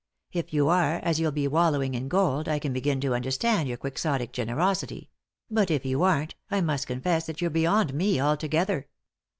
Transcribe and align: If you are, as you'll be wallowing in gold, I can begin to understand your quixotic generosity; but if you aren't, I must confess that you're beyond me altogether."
If 0.31 0.51
you 0.51 0.67
are, 0.67 0.95
as 1.03 1.19
you'll 1.19 1.31
be 1.31 1.47
wallowing 1.47 1.93
in 1.93 2.07
gold, 2.07 2.49
I 2.49 2.57
can 2.57 2.73
begin 2.73 2.99
to 3.01 3.13
understand 3.13 3.67
your 3.69 3.77
quixotic 3.77 4.31
generosity; 4.33 5.11
but 5.47 5.69
if 5.69 5.85
you 5.85 6.01
aren't, 6.01 6.33
I 6.49 6.59
must 6.59 6.87
confess 6.87 7.27
that 7.27 7.39
you're 7.39 7.51
beyond 7.51 7.93
me 7.93 8.19
altogether." 8.19 8.87